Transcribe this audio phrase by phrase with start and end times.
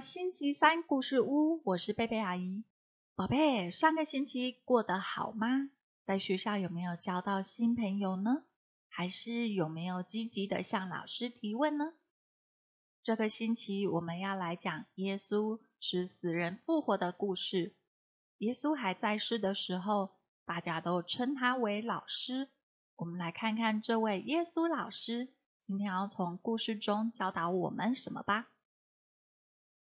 [0.00, 2.64] 星期三故事屋，我是贝贝阿姨。
[3.14, 5.70] 宝贝，上个星期过得好吗？
[6.04, 8.42] 在学校有没有交到新朋友呢？
[8.88, 11.92] 还是有没有积极的向老师提问呢？
[13.02, 17.74] 这个星期我们要来讲耶稣使死人复活的故事。
[18.38, 20.10] 耶稣还在世的时候，
[20.44, 22.48] 大家都称他为老师。
[22.96, 28.48] 我们来看看这位耶稣老师今天要从故事中教导我们什么吧。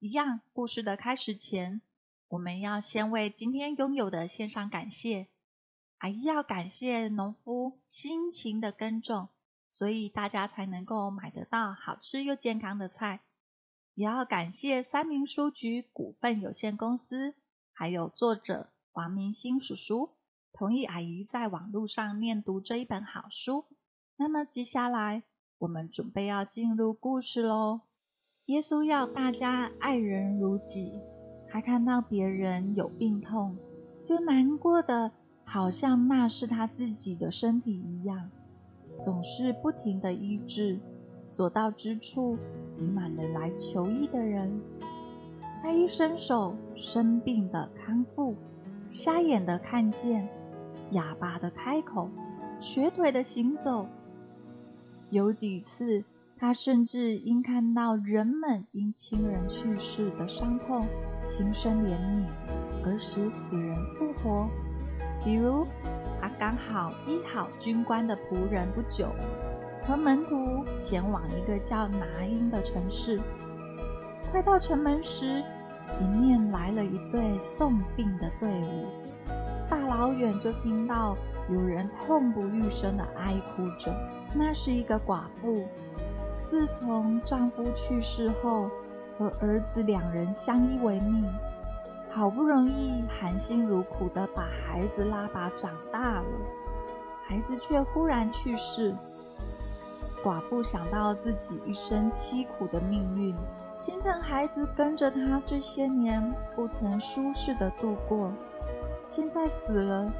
[0.04, 1.80] 一样，故事的开始前，
[2.28, 5.28] 我们要先为今天拥有的献上感谢。
[6.00, 9.30] 阿姨要感谢农夫辛勤的耕种，
[9.70, 13.20] 所以大家才能够买得到好吃又健康的菜。
[13.94, 17.36] 也要感谢三明书局股份有限公司，
[17.72, 20.16] 还有作者王明星叔叔
[20.52, 23.66] 同意阿姨在网络上念读这一本好书。
[24.16, 25.22] 那么接下来，
[25.60, 27.82] 我们准备要进入故事喽。
[28.48, 30.92] 耶稣要大家爱人如己，
[31.48, 33.56] 还看到别人有病痛，
[34.04, 35.12] 就难过的。
[35.44, 38.32] 好像那是他自己的身体一样，
[39.02, 40.80] 总是不停的医治，
[41.28, 42.38] 所到之处
[42.70, 44.62] 挤满了来求医的人。
[45.62, 48.36] 他一伸手，生病的康复，
[48.90, 50.30] 瞎眼的看见，
[50.92, 52.10] 哑巴的开口，
[52.62, 53.88] 瘸腿的行走。
[55.10, 56.06] 有几次，
[56.42, 60.84] 他甚至因看到人们因亲人去世的伤痛，
[61.24, 62.26] 心生怜悯，
[62.84, 64.50] 而使死人复活。
[65.24, 65.68] 比如，
[66.20, 69.08] 他刚好医好军官的仆人不久，
[69.84, 73.22] 和门徒前往一个叫拿因的城市。
[74.32, 75.44] 快到城门时，
[76.02, 78.88] 迎面来了一队送病的队伍。
[79.70, 81.16] 大老远就听到
[81.52, 83.94] 有人痛不欲生的哀哭着。
[84.34, 85.68] 那是一个寡妇，
[86.52, 88.70] 自从丈夫去世后，
[89.18, 91.26] 和儿子两人相依为命。
[92.10, 96.26] 好不容易含辛茹苦的把孩子拉拔长大了，
[97.26, 98.94] 孩子却忽然去世。
[100.22, 103.34] 寡妇想到自己一生凄苦的命运，
[103.78, 108.30] 心疼孩子跟着他这些年不曾舒适的度过，
[109.08, 110.12] 现在死了，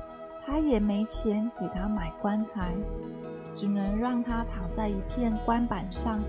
[0.46, 2.74] 他也没钱给他买棺材，
[3.62, 6.20] 只能让他躺在一片棺板上。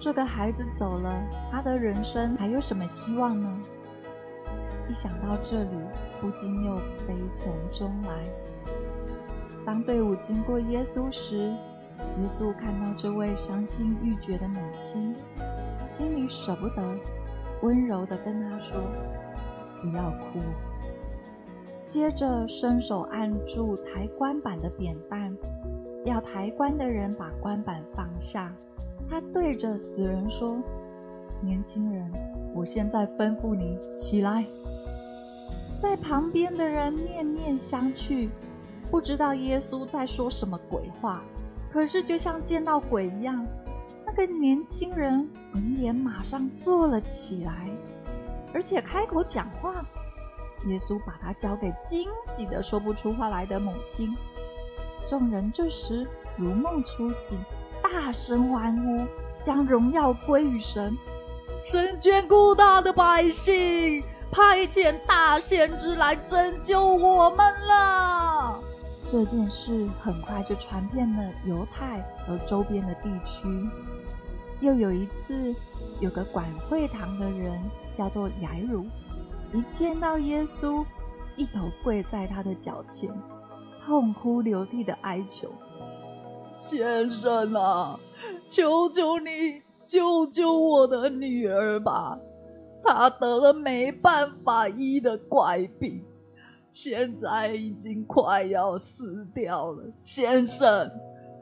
[0.00, 1.14] 这个孩子走了，
[1.52, 3.60] 他的人生还有什么希望呢？
[4.88, 5.76] 一想到这里，
[6.22, 6.76] 不禁又
[7.06, 8.24] 悲从中来。
[9.66, 15.14] 当队伍经过耶稣时，耶稣看到这位伤心欲绝的母亲，
[15.84, 16.82] 心里舍不得，
[17.60, 18.80] 温柔地跟她说
[19.82, 20.40] ：“不要哭。”
[21.86, 25.36] 接着伸手按住抬棺板的扁担，
[26.04, 28.52] 要抬棺的人把棺板放下。
[29.08, 30.56] 他对着死人说
[31.42, 32.10] ：“年轻人，
[32.54, 34.44] 我现在吩咐你起来。”
[35.80, 38.28] 在旁边的人面面相觑，
[38.90, 41.22] 不知道耶稣在说什么鬼话。
[41.70, 43.44] 可是就像见到鬼一样，
[44.06, 47.68] 那个年轻人闻言马上坐了起来，
[48.54, 49.84] 而且开口讲话。
[50.66, 54.16] 耶稣把他交给惊喜的说不出话来的母亲。
[55.06, 56.06] 众人这时
[56.36, 57.38] 如梦初醒，
[57.82, 59.06] 大声欢呼，
[59.38, 60.96] 将荣耀归于神。
[61.64, 64.04] 神眷顾他的百姓。
[64.30, 67.38] 派遣大先知来拯救我们
[67.68, 68.58] 了。
[69.08, 73.46] 这件事很快就传遍了犹太和周边的地区。
[74.58, 75.54] 又有一次，
[76.00, 77.62] 有个管会堂的人
[77.94, 78.86] 叫做雅鲁，
[79.52, 80.84] 一见到耶稣，
[81.36, 83.08] 一头跪在他的脚前，
[83.84, 85.48] 痛哭流涕的哀求
[86.62, 88.00] ：“先生啊，
[88.48, 92.18] 求求你救救我的女儿吧！”
[92.82, 96.02] 她得了没办法医的怪病，
[96.72, 99.84] 现在已经快要死掉了。
[100.02, 100.90] 先生，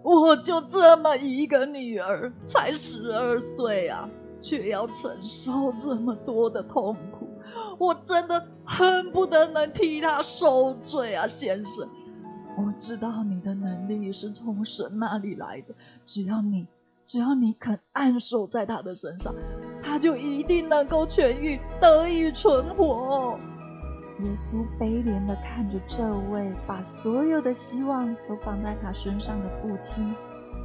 [0.03, 4.09] 我就这么一个女儿，才十二岁啊，
[4.41, 7.29] 却要承受这么多的痛苦，
[7.79, 11.27] 我真的恨不得能替她受罪啊！
[11.27, 11.89] 先生，
[12.65, 15.75] 我知道你的能力是从神那里来的，
[16.07, 16.67] 只要你。
[17.09, 19.35] 只要你肯按手在他的身上，
[19.83, 23.39] 他就一定能够痊愈，得以存活。
[24.21, 30.15] 耶稣悲怜的看着这位把所有的希望都放在他身上的父亲，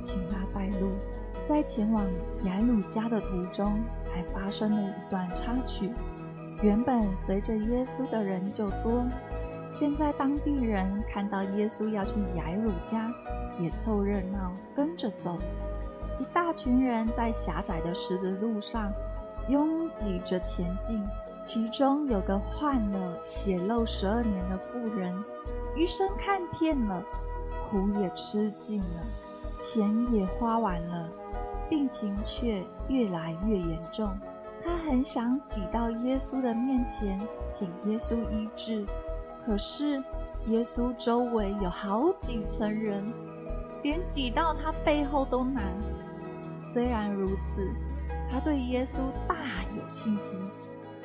[0.01, 0.91] 请他带路。
[1.43, 2.05] 在前往
[2.45, 3.83] 雅鲁家的途中，
[4.13, 5.91] 还发生了一段插曲。
[6.61, 9.05] 原本随着耶稣的人就多，
[9.79, 13.13] 现在当地人看到耶稣要去雅鲁家，
[13.59, 15.37] 也凑热闹跟着走。
[16.19, 18.91] 一大群人在狭窄的石子路上，
[19.49, 20.99] 拥挤着前进。
[21.43, 25.13] 其中有个患了血漏十二年的妇人，
[25.75, 27.03] 医生看遍了，
[27.69, 29.05] 苦也吃尽了，
[29.59, 31.07] 钱也花完了，
[31.69, 34.09] 病情却越来越严重。
[34.65, 38.83] 他很想挤到耶稣的面前，请耶稣医治，
[39.47, 40.03] 可是
[40.47, 43.01] 耶稣周围有好几层人，
[43.81, 45.63] 连挤到他背后都难。
[46.69, 47.65] 虽然如此，
[48.29, 50.37] 他对耶稣大有信心。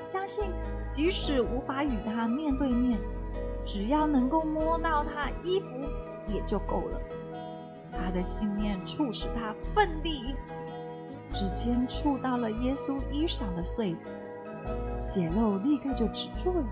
[0.05, 0.51] 相信，
[0.91, 2.99] 即使无法与他面对面，
[3.65, 5.67] 只要能够摸到他衣服
[6.27, 7.01] 也就够了。
[7.93, 10.57] 他的信念促使他奋力一挤，
[11.31, 13.95] 指尖触到了耶稣衣裳的碎，
[14.99, 16.67] 血漏立刻就止住了。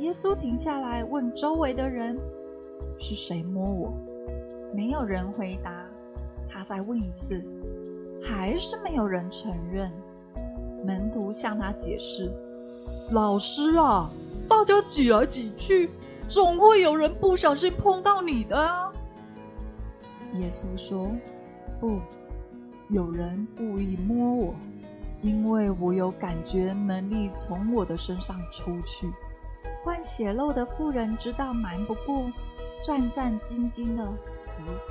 [0.00, 2.18] 耶稣停下来问周围的人
[2.98, 3.92] ：“是谁摸我？”
[4.74, 5.84] 没有人回答。
[6.48, 7.42] 他再问一次，
[8.22, 9.90] 还是没有人承认。
[10.86, 12.32] 门徒向他解释
[13.12, 14.10] ：“老师啊，
[14.48, 15.90] 大家挤来挤去，
[16.26, 18.90] 总会有人不小心碰到你的啊。”
[20.40, 21.10] 耶稣说
[21.78, 22.00] ：“不，
[22.88, 24.54] 有人故意摸我，
[25.20, 29.06] 因为我有感觉能力从我的身上出去。”
[29.82, 32.30] 患血漏的妇人知道瞒不过，
[32.82, 34.10] 战战兢兢的匍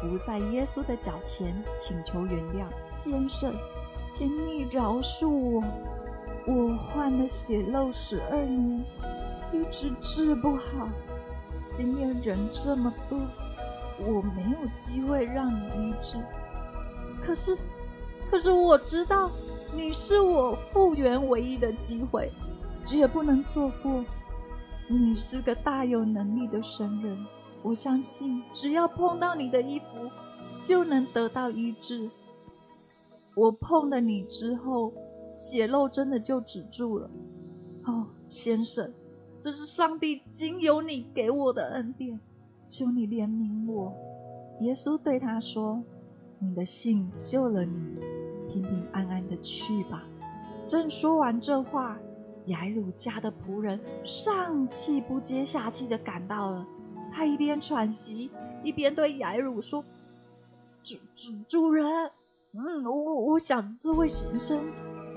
[0.02, 2.66] 匐在耶稣的脚前，请求原谅，
[3.02, 3.54] 先生。
[4.08, 5.64] 请你饶恕我，
[6.48, 8.84] 我患了血漏十二年，
[9.52, 10.90] 一直治不好。
[11.76, 13.20] 今天人这么多，
[14.00, 16.16] 我没有机会让你医治。
[17.24, 17.56] 可是，
[18.32, 19.30] 可是我知道
[19.72, 22.32] 你是我复原唯一的机会，
[22.84, 24.04] 绝不能错过。
[24.92, 27.16] 你是个大有能力的神人，
[27.62, 29.86] 我相信只要碰到你的衣服，
[30.64, 32.10] 就能得到医治。
[33.36, 34.92] 我碰了你之后，
[35.36, 37.08] 血漏真的就止住了。
[37.86, 38.92] 哦，先生，
[39.40, 42.20] 这是上帝经由你给我的恩典，
[42.68, 43.94] 求你怜悯我。
[44.62, 45.84] 耶稣对他说
[46.42, 47.78] ：“你的信救了你，
[48.52, 50.04] 平平安安的去吧。”
[50.68, 52.00] 正说完这话，
[52.50, 56.68] 雅鲁家的仆人上气不接下气的赶到了。
[57.12, 58.30] 他一边喘息，
[58.64, 59.84] 一边对雅鲁说
[60.84, 62.12] ：“主主主人。”
[62.52, 64.60] 嗯，我我想这位先生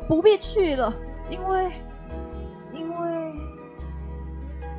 [0.06, 0.93] 不必去了，
[1.31, 1.73] 因为
[2.75, 3.35] 因为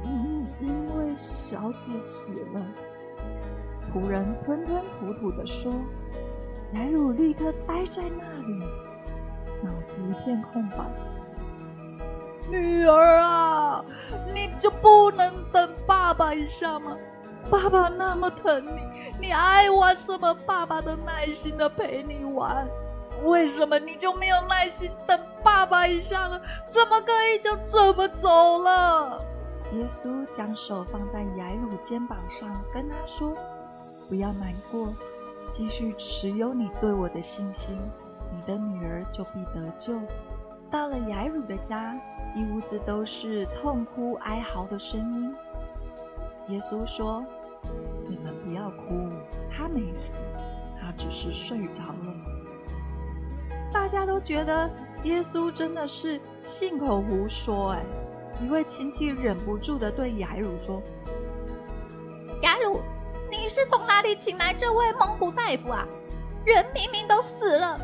[0.04, 2.64] 因因为小姐死了。
[3.92, 5.74] 仆人吞吞吐吐的说
[6.74, 8.60] ：“莱鲁立刻呆在那里，
[9.64, 10.78] 脑子一片空白。
[12.50, 13.84] 女儿啊，
[14.34, 16.98] 你就不能等爸爸一下吗？
[17.50, 20.34] 爸爸那么疼你。”你爱玩什么？
[20.46, 22.68] 爸爸都耐心的陪你玩，
[23.24, 26.42] 为什么你就没有耐心等爸爸一下呢？
[26.72, 29.20] 怎么可以就这么走了？
[29.74, 33.34] 耶稣将手放在雅鲁肩膀上，跟他说
[34.10, 34.94] ：“不要难过，
[35.50, 37.78] 继续持有你对我的信心，
[38.32, 39.94] 你的女儿就必得救。”
[40.74, 41.96] 到了雅鲁的家，
[42.36, 45.36] 一屋子都是痛哭哀嚎的声音。
[46.48, 47.24] 耶稣说。
[48.10, 49.10] 你们不要哭，
[49.50, 50.12] 他没死，
[50.78, 52.14] 他只是睡着了。
[53.72, 54.70] 大家都觉得
[55.04, 57.70] 耶稣真的是信口胡说。
[57.70, 57.82] 哎，
[58.42, 60.82] 一位亲戚忍不住的对雅鲁说
[62.44, 62.82] ：“雅鲁，
[63.32, 65.88] 你是从哪里请来这位蒙古大夫啊？
[66.44, 67.80] 人明明都死了，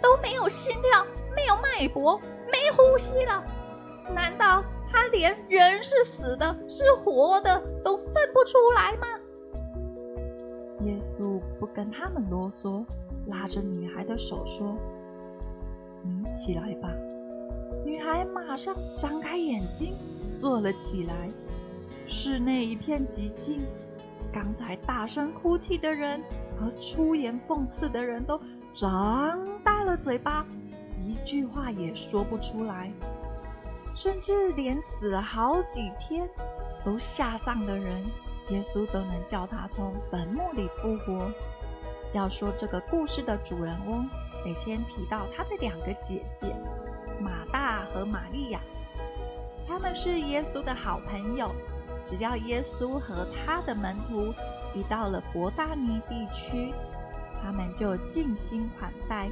[0.00, 3.44] 都没有心跳，没有脉搏，没呼吸了，
[4.14, 9.06] 难道他连人是死的，是活的都分不出来吗？”
[10.84, 12.84] 耶稣不跟他们啰嗦，
[13.26, 14.76] 拉着女孩的手说
[16.04, 16.90] ：“你起来吧。”
[17.84, 19.94] 女孩马上张开眼睛，
[20.38, 21.14] 坐了起来。
[22.06, 23.60] 室内一片寂静，
[24.32, 26.22] 刚才大声哭泣的人
[26.58, 28.38] 和出言讽刺的人都
[28.74, 30.46] 张大了嘴巴，
[31.24, 32.92] 一句话也说不出来。
[33.96, 36.28] 甚至连死了好几天
[36.84, 38.04] 都下葬的人。
[38.50, 41.30] 耶稣都能叫他从坟墓里复活。
[42.12, 44.06] 要说这个故事的主人翁，
[44.44, 46.54] 得先提到他的两个姐姐
[47.18, 48.60] 马大和玛利亚。
[49.66, 51.50] 他们是耶稣的好朋友。
[52.04, 54.34] 只要耶稣和他的门徒
[54.74, 56.70] 一到了伯大尼地区，
[57.42, 59.30] 他们就尽心款待，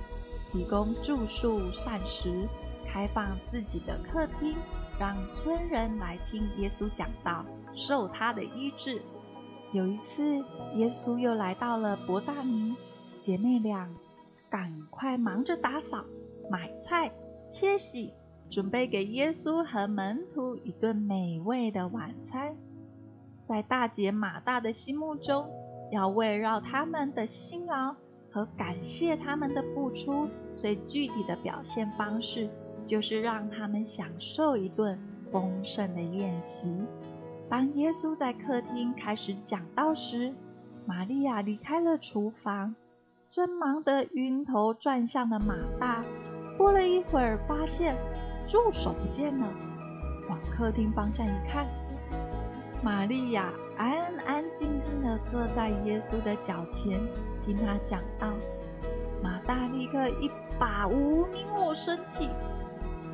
[0.52, 2.46] 提供住宿、膳食，
[2.86, 4.54] 开放自己的客厅，
[5.00, 7.44] 让村人来听耶稣讲道。
[7.74, 9.00] 受他的医治。
[9.72, 10.22] 有一次，
[10.76, 12.76] 耶稣又来到了伯大尼，
[13.18, 13.88] 姐妹俩
[14.50, 16.04] 赶快忙着打扫、
[16.50, 17.10] 买菜、
[17.48, 18.12] 切洗，
[18.50, 22.54] 准备给耶稣和门徒一顿美味的晚餐。
[23.42, 25.48] 在大姐马大的心目中，
[25.90, 27.96] 要围绕他们的辛劳
[28.30, 32.48] 和感谢他们的付出，最具体的表现方式
[32.86, 34.98] 就是让他们享受一顿
[35.30, 36.70] 丰盛的宴席。
[37.48, 40.34] 当耶稣在客厅开始讲道时，
[40.86, 42.74] 玛利亚离开了厨房，
[43.30, 46.02] 正忙得晕头转向的马大，
[46.56, 47.96] 过了一会儿发现
[48.46, 49.46] 助手不见了，
[50.28, 51.66] 往客厅方向一看。
[52.82, 57.00] 玛利亚安安静静地坐在耶稣的脚前，
[57.44, 58.32] 听他讲道。
[59.22, 62.28] 马大立刻一把无名火生气：“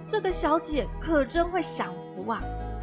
[0.08, 2.40] 这个小姐可真会享福啊！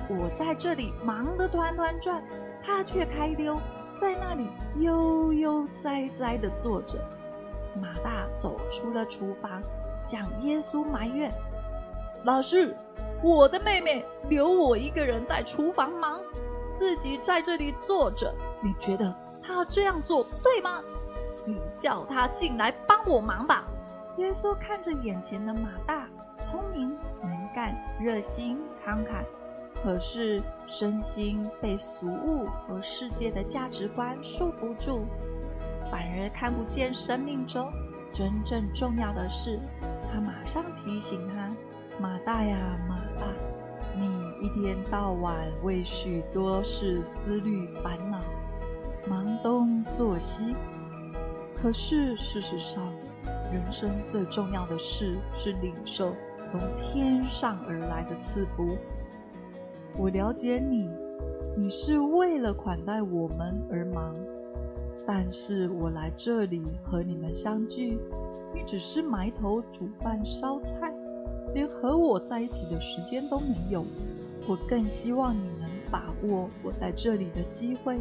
[0.07, 2.23] 我在这里忙得团团转，
[2.63, 3.55] 她却开溜，
[3.99, 6.99] 在那里悠悠哉哉地坐着。”
[7.81, 9.61] 马大走出了厨房，
[10.03, 11.31] 向耶稣埋怨
[12.23, 12.75] ：“老师，
[13.23, 16.21] 我的妹妹留我一个人在厨房忙。”
[16.75, 20.81] 自己在这里坐着，你觉得她这样做对吗？
[21.45, 23.65] 你叫他进来帮我忙吧。
[24.17, 26.07] 耶稣看着眼前的马大，
[26.39, 29.23] 聪明能干、热心慷慨，
[29.83, 35.05] 可是身心被俗物和世界的价值观束缚住，
[35.91, 37.71] 反而看不见生命中
[38.13, 39.59] 真正重要的事。
[40.11, 41.49] 他马上提醒他
[41.99, 43.27] ：“马大呀，马大。”
[43.97, 44.07] 你
[44.41, 48.19] 一天到晚为许多事思虑烦恼，
[49.07, 50.55] 忙东做西。
[51.65, 52.93] 可是事实上，
[53.51, 56.13] 人生最重要的事是领受
[56.45, 58.77] 从天上而来的赐福。
[59.97, 60.87] 我了解你，
[61.57, 64.13] 你是为了款待我们而忙。
[65.07, 67.97] 但是我来这里和你们相聚，
[68.53, 70.93] 你只是埋头煮饭烧菜。
[71.55, 73.83] 连和我在一起的时间都没有，
[74.47, 77.97] 我更希望你能把握我在这里的机会，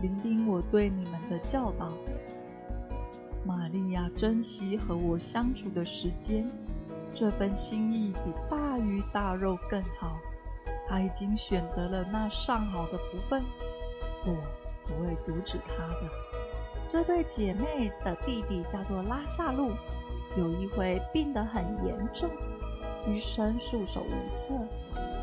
[0.00, 1.88] 聆听我对你们的教导。
[3.44, 6.48] 玛利亚珍惜和我相处的时间，
[7.12, 10.16] 这份心意比大鱼大肉更好。
[10.88, 13.42] 她已经选择了那上好的福分，
[14.24, 14.36] 我
[14.86, 16.10] 不会阻止她的。
[16.88, 19.72] 这对姐妹的弟弟叫做拉萨路，
[20.36, 22.30] 有一回病得很严重。
[23.08, 24.54] 医生束手无策，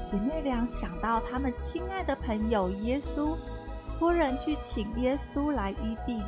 [0.03, 3.38] 姐妹俩想到他们亲爱的朋友耶稣，
[3.97, 6.21] 托人去请耶稣来医病。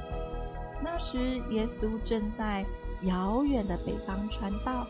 [0.84, 2.66] 那时耶稣正在
[3.04, 4.88] 遥远的北方传道，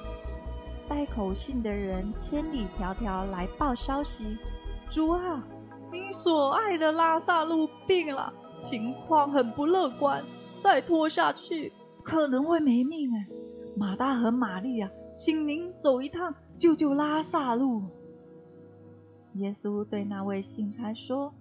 [0.87, 4.37] 带口信的人千里迢迢来报消息
[4.89, 5.43] ：“主啊，
[5.91, 10.23] 你所爱的拉萨路病了，情况很不乐观，
[10.59, 11.71] 再拖下去
[12.03, 13.17] 可能会没命啊！
[13.75, 17.81] 马大和玛丽啊，请您走一趟。”救救拉萨路！
[19.33, 21.33] 耶稣对那位信差说：“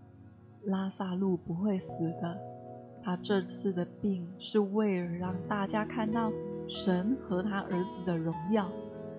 [0.65, 1.93] 拉萨路不会死
[2.23, 2.39] 的，
[3.11, 6.31] 他这次的病是为了让大家看到
[6.69, 8.71] 神和他儿子的荣耀。”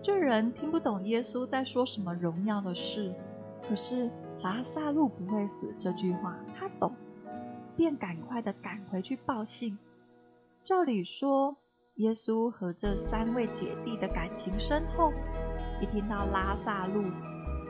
[0.01, 3.13] 这人听不懂耶稣在说什么荣耀的事，
[3.61, 4.09] 可是
[4.41, 6.95] 拉萨路不会死这句话他懂，
[7.75, 9.77] 便赶快的赶回去报信。
[10.63, 11.57] 照理说。
[11.95, 15.11] 耶稣和这三位姐弟的感情深厚，
[15.81, 17.03] 一听到拉萨路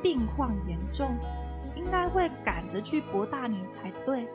[0.02, 1.10] 病况严重，
[1.84, 4.28] 应该会赶着去伯大尼才对。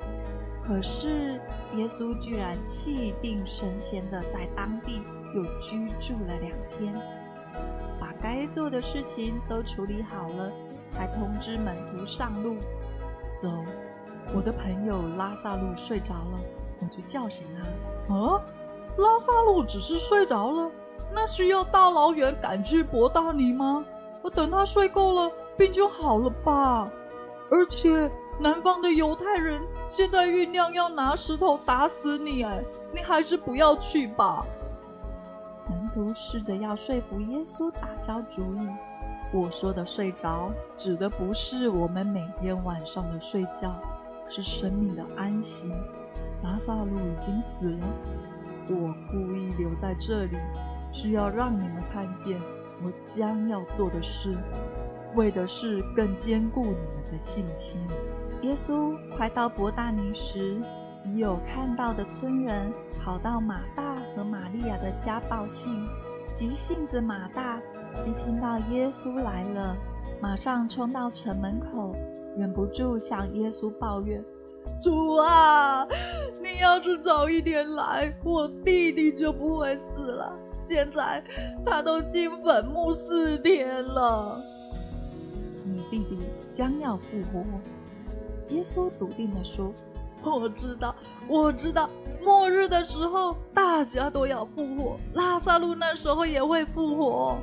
[0.67, 1.41] 可是
[1.77, 5.01] 耶稣居然气定神闲的在当地
[5.33, 6.93] 又居住了两天，
[8.01, 10.51] 把该做的事情都处理好了，
[10.91, 12.57] 才通知门徒上路。
[13.41, 13.49] 走，
[14.35, 16.41] 我的朋友拉萨路睡着了，
[16.81, 18.15] 我去叫醒他。
[18.15, 18.43] 啊？
[18.99, 20.71] 拉萨路只是睡着了，
[21.13, 23.85] 那需要大老远赶去伯大尼吗？
[24.23, 26.91] 我等他睡够了，病就好了吧。
[27.51, 28.11] 而且
[28.41, 32.63] 南方的犹太人现在酝酿要拿石头打死你，哎，
[32.93, 34.45] 你还是不要去吧。
[35.69, 38.69] 门徒试着要说服耶稣打消主意。
[39.33, 43.75] 我说的睡着，指的不是我们每天晚上的睡觉，
[44.29, 45.69] 是生命的安息。
[46.43, 47.87] 拉萨路已经死了。
[48.69, 50.37] 我故意留在这里，
[50.93, 52.41] 是要让你们看见
[52.85, 54.37] 我将要做的事，
[55.15, 57.81] 为的是更坚固你们的信心。
[58.43, 60.61] 耶稣快到伯大尼时，
[61.05, 62.73] 已有看到的村人
[63.03, 65.73] 跑到马大和玛利亚的家报信。
[66.33, 67.59] 急性子马大
[68.05, 69.75] 一听到耶稣来了，
[70.21, 71.95] 马上冲到城门口，
[72.37, 74.23] 忍不住向耶稣抱怨。
[74.83, 75.87] 主啊，
[76.43, 80.37] 你要是早一点来，我弟弟就不会死了。
[80.59, 81.25] 现在
[81.65, 84.39] 他都进坟墓四天了。
[86.57, 87.45] 将要复活。
[88.49, 89.71] 耶稣笃定地说
[90.25, 90.97] ：“我知道，
[91.29, 91.91] 我知道，
[92.25, 97.37] 末日的时候大家都要复活，拉萨路那时候也会复活。”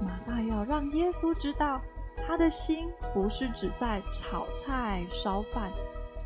[0.00, 1.82] 马大要让耶稣知道，
[2.26, 5.70] 他的心不是只在炒菜烧饭，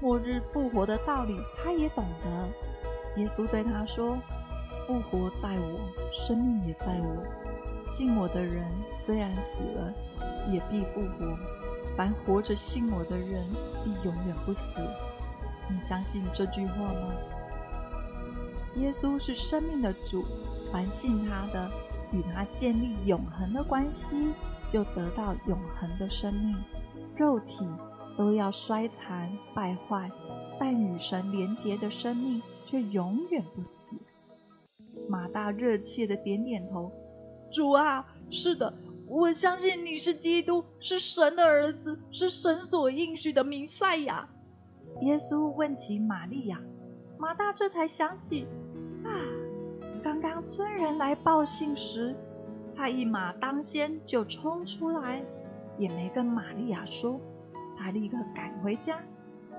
[0.01, 3.21] 末日复活的道理他也懂得。
[3.21, 4.17] 耶稣对他说
[4.87, 5.81] ：“复活在我，
[6.13, 7.25] 生命也在我。
[7.85, 9.93] 信我的人虽然死了，
[10.53, 11.37] 也必复活。
[11.97, 13.45] 凡活着信我的人，
[13.85, 14.67] 必永远不死。
[15.71, 17.13] 你相信这句话吗？”
[18.77, 20.25] 耶稣是生命的主，
[20.73, 21.71] 凡信他的。
[22.15, 24.35] 与他建立永恒的关系，
[24.69, 26.55] 就得到永恒的生命。
[27.17, 27.67] 肉体
[28.19, 30.11] 都要衰残败坏，
[30.61, 33.75] 但与神连结的生命却永远不死。
[35.09, 36.93] 马大热切的点点头
[37.51, 38.75] ：“主啊，是的，
[39.13, 44.27] 我相信你是基督，是神的儿子，是神所应许的弥赛亚。”
[45.03, 46.59] 耶稣问起玛利亚，
[47.19, 48.47] 马大这才想起
[49.05, 49.13] 啊。
[50.03, 52.17] 刚刚村人来报信时，
[52.75, 55.23] 他一马当先就冲出来，
[55.77, 57.21] 也没跟玛利亚说。
[57.77, 58.99] 他立刻赶回家，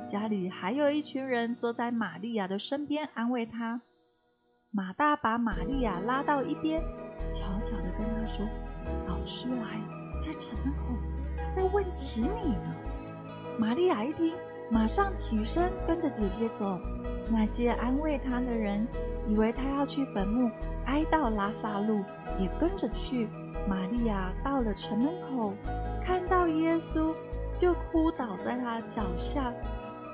[0.07, 3.81] 家里还有一群人坐在玛利亚的身边安慰他。
[4.72, 6.81] 马大把玛利亚拉到一边，
[7.31, 8.43] 悄悄地跟他说
[9.24, 9.80] ：“老师来，
[10.20, 10.84] 在城门口，
[11.53, 12.75] 在问起你呢。”
[13.58, 14.34] 玛利亚一听，
[14.70, 16.77] 马上起身跟着姐姐走。
[17.32, 18.86] 那些安慰她的人。
[19.25, 20.51] 以为她要去坟墓
[20.88, 22.03] 哀悼拉萨路，
[22.38, 23.29] 也跟着去。
[23.66, 25.53] 玛利亚到了城门口，
[26.05, 27.14] 看到耶稣，
[27.57, 29.53] 就哭倒在他脚下。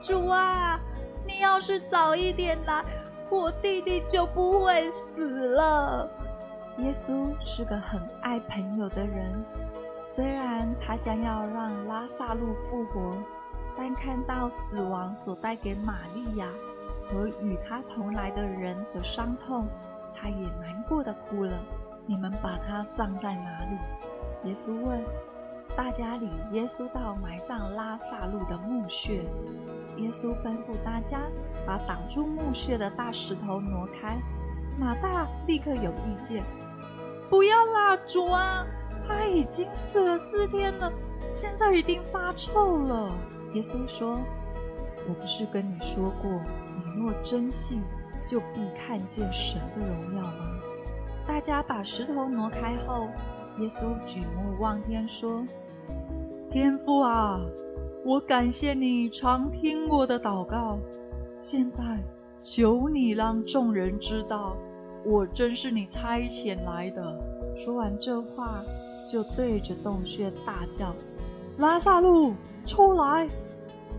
[0.03, 0.79] 主啊，
[1.25, 2.85] 你要是早一点来，
[3.31, 6.07] 我弟弟就不会死了。
[6.81, 9.43] 耶稣是个很爱朋友的人，
[10.05, 13.17] 虽然他将要让拉萨路复活，
[13.77, 16.47] 但看到死亡所带给玛利亚。
[17.11, 19.67] 和与他同来的人的伤痛，
[20.13, 21.59] 他也难过的哭了。
[22.05, 24.49] 你们把他葬在哪里？
[24.49, 25.01] 耶稣问。
[25.75, 29.23] 大家领耶稣到埋葬拉萨路的墓穴。
[29.97, 31.21] 耶稣吩咐大家
[31.65, 34.17] 把挡住墓穴的大石头挪开。
[34.77, 36.43] 马大立刻有意见
[37.29, 38.65] ：“不要蜡烛啊，
[39.07, 40.91] 他已经死了四天了，
[41.29, 43.09] 现在已经发臭了。”
[43.53, 44.19] 耶稣说
[45.07, 46.29] ：“我不是跟你说过？”
[46.75, 47.81] 你若真信，
[48.27, 50.59] 就必看见神的荣耀吗？
[51.27, 53.07] 大家把石头挪开后，
[53.59, 55.45] 耶稣举目望天说
[56.49, 57.39] ：“天父啊，
[58.03, 60.79] 我感谢你常听我的祷告。
[61.39, 61.83] 现在
[62.41, 64.57] 求你让众人知道，
[65.05, 67.19] 我真是你差遣来的。”
[67.55, 68.63] 说完这话，
[69.11, 70.95] 就对着洞穴大叫
[71.57, 72.33] ：“拉萨路，
[72.65, 73.27] 出来！”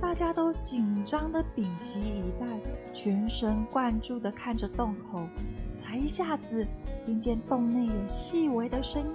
[0.01, 2.47] 大家都紧张的屏息以待，
[2.95, 5.29] 全神贯注的看着洞口，
[5.77, 6.67] 才一下子
[7.05, 9.13] 听见洞内有细微的声音，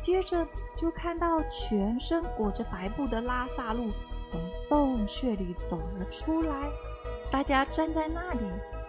[0.00, 0.46] 接着
[0.76, 3.90] 就看到全身裹着白布的拉萨路
[4.30, 6.70] 从洞穴里走了出来。
[7.32, 8.46] 大家站在那里，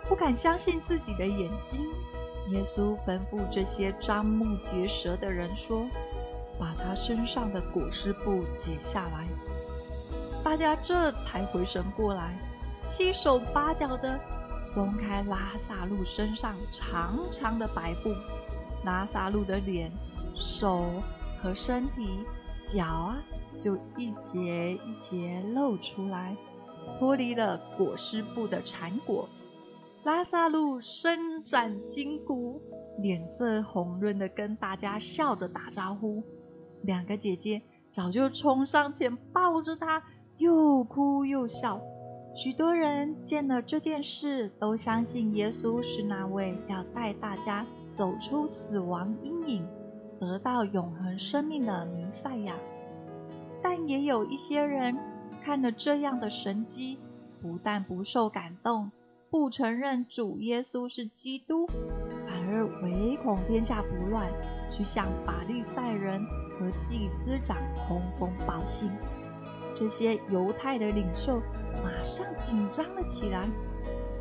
[0.07, 1.87] 不敢相信自己的眼睛。
[2.51, 5.85] 耶稣吩咐这些张目结舌的人说
[6.59, 9.27] ：“把他身上的裹尸布解下来。”
[10.43, 12.37] 大家这才回神过来，
[12.83, 14.19] 七手八脚的
[14.59, 18.13] 松开拉萨路身上长长的白布。
[18.83, 19.91] 拉萨路的脸、
[20.35, 20.85] 手
[21.41, 22.19] 和身体、
[22.61, 23.17] 脚啊，
[23.59, 26.37] 就一节一节露出来，
[26.99, 29.27] 脱离了裹尸布的缠裹。
[30.05, 32.61] 拉萨路伸展筋骨，
[32.99, 36.21] 脸色红润的跟大家笑着打招呼。
[36.83, 40.03] 两个姐姐早就冲上前抱着他。
[40.37, 41.81] 又哭又笑，
[42.35, 47.65] 许多人见了这件事，都相信耶稣是那位要带大家
[47.95, 49.67] 走出死亡阴影、
[50.19, 52.53] 得到永恒生命的弥赛亚。
[53.63, 54.95] 但也有一些人
[55.41, 56.99] 看了这样的神迹，
[57.41, 58.91] 不但不受感动，
[59.37, 64.31] 不承认主耶稣是基督，反而唯恐天下不乱，
[64.71, 66.25] 去向法利赛人
[66.57, 68.89] 和祭司长通风报信。
[69.75, 71.41] 这些犹太的领袖
[71.83, 73.45] 马上紧张了起来。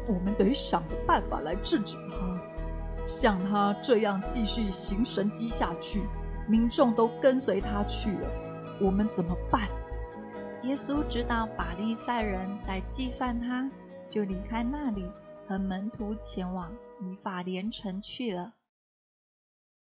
[0.08, 3.06] 我们得想个办法来制止他。
[3.06, 6.02] 像他这样继续行神迹下去，
[6.48, 8.28] 民众都跟随他去了，
[8.80, 9.68] 我们怎么办？
[10.64, 13.70] 耶稣知道法利赛人在计算他，
[14.14, 15.10] 就离开那里，
[15.48, 18.54] 和门徒前往以法莲城去了。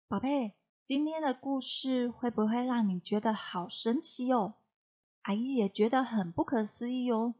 [0.07, 0.53] 宝贝，
[0.85, 4.53] 今天的故事会不会让你觉得好神奇哦？
[5.23, 7.35] 阿姨也觉得很不可思议哦。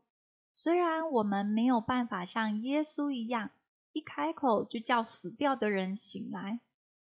[0.54, 3.52] 虽然我们没有办法像耶稣一样，
[3.94, 6.60] 一开口就叫死掉的人醒来，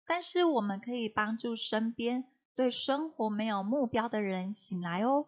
[0.06, 2.24] 但是我们可以帮助身边
[2.56, 5.26] 对生活没有目标的人醒来哦。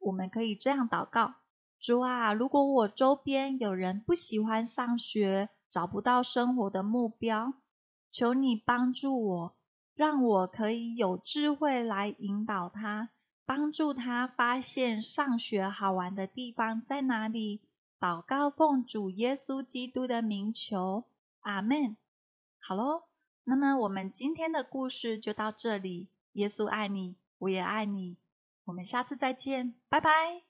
[0.00, 1.36] 我们可以这样祷告：
[1.78, 7.54] 主啊，如果我周边有人不喜欢上学，找不到生活的目标，
[8.10, 9.56] 求你帮助我，
[9.94, 13.10] 让我可以有智慧来引导他。
[13.44, 17.60] 帮助他发现上学好玩的地方在哪里。
[18.00, 21.04] 祷告奉主耶稣基督的名求，
[21.40, 21.96] 阿门。
[22.58, 23.04] 好喽，
[23.44, 26.08] 那么我们今天的故事就到这里。
[26.32, 28.16] 耶稣爱你，我也爱你。
[28.64, 30.45] 我们下次再见，拜拜。